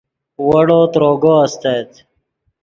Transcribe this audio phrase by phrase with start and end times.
[0.47, 1.89] ویڑو تروگو استت